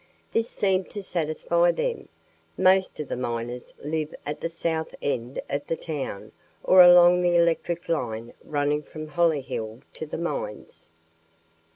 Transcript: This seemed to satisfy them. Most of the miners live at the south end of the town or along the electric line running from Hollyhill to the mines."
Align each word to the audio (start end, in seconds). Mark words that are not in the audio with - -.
This 0.33 0.49
seemed 0.49 0.89
to 0.89 1.03
satisfy 1.03 1.71
them. 1.71 2.09
Most 2.57 2.99
of 2.99 3.07
the 3.07 3.15
miners 3.15 3.71
live 3.83 4.15
at 4.25 4.41
the 4.41 4.49
south 4.49 4.95
end 4.99 5.39
of 5.47 5.67
the 5.67 5.75
town 5.75 6.31
or 6.63 6.81
along 6.81 7.21
the 7.21 7.35
electric 7.35 7.87
line 7.87 8.33
running 8.43 8.81
from 8.81 9.09
Hollyhill 9.09 9.81
to 9.93 10.05
the 10.07 10.17
mines." 10.17 10.89